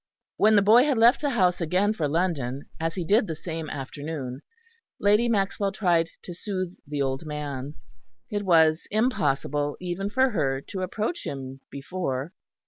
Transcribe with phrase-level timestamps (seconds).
[0.37, 3.69] When the boy had left the house again for London, as he did the same
[3.69, 4.41] afternoon,
[4.99, 7.75] Lady Maxwell tried to soothe the old man.
[8.31, 12.33] It was impossible, even for her, to approach him before.